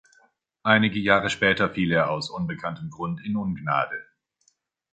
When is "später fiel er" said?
1.29-2.09